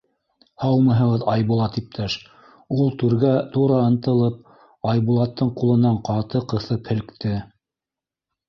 [0.61, 2.15] —Һаумыһығыҙ, Айбулат иптәш,—
[2.77, 4.41] ул, түргә тура ынтылып,
[4.95, 7.37] Айбулаттың ҡулынан ҡаты ҡыҫып һелкте.